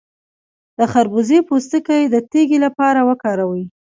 د 0.77 0.79
خربوزې 0.91 1.39
پوستکی 1.47 2.01
د 2.07 2.15
تیږې 2.31 2.57
لپاره 2.65 2.99
وکاروئ 3.09 3.63